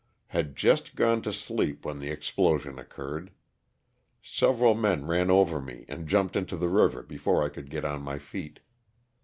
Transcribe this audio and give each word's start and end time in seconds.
Had 0.29 0.55
just 0.55 0.95
gone 0.95 1.21
to 1.21 1.31
sleep 1.31 1.85
when 1.85 1.99
the 1.99 2.09
explosion 2.09 2.79
occurred. 2.79 3.29
Sev 4.23 4.55
eral 4.55 4.75
men 4.75 5.05
ran 5.05 5.29
over 5.29 5.61
me 5.61 5.85
and 5.87 6.07
jumped 6.07 6.35
into 6.35 6.57
the 6.57 6.69
river 6.69 7.03
before 7.03 7.43
I 7.45 7.49
could 7.49 7.69
get 7.69 7.85
on 7.85 8.01
my 8.01 8.17
feet. 8.17 8.61